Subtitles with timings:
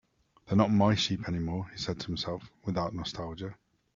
[0.47, 3.55] "They're not my sheep anymore," he said to himself, without nostalgia.